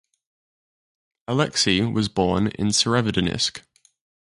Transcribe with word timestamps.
Aleksey 1.29 1.81
was 1.93 2.09
born 2.09 2.47
in 2.57 2.69
Severodvinsk. 2.69 3.61